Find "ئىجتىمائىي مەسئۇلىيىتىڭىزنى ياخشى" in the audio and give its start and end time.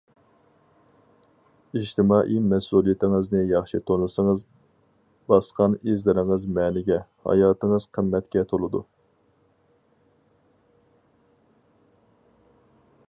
1.79-3.81